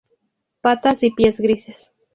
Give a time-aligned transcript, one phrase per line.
[0.61, 1.91] Patas y pies grises.